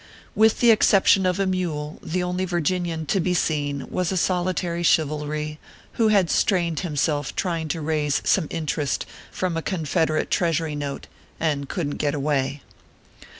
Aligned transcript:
With 0.33 0.61
the 0.61 0.71
exception 0.71 1.27
of 1.27 1.39
a 1.39 1.45
mule, 1.45 1.99
the 2.01 2.23
only 2.23 2.43
Virginian 2.43 3.05
to 3.05 3.19
be 3.19 3.35
seen 3.35 3.87
was 3.91 4.11
a 4.11 4.17
solitary 4.17 4.81
Chivalry, 4.81 5.59
who 5.91 6.07
had 6.07 6.31
strained 6.31 6.79
himself 6.79 7.35
trying 7.35 7.67
to 7.67 7.81
raise 7.81 8.19
some 8.25 8.47
interest 8.49 9.05
from 9.29 9.55
a 9.55 9.61
Confederate 9.61 10.31
Treasury 10.31 10.73
Note, 10.73 11.05
and 11.39 11.69
couldn 11.69 11.91
t 11.91 11.97
get 11.99 12.15
away. 12.15 12.63